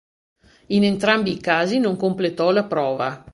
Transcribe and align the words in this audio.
In 0.69 0.83
entrambi 0.83 1.33
i 1.33 1.37
casi 1.39 1.77
non 1.77 1.95
completò 1.95 2.49
la 2.49 2.63
prova. 2.63 3.23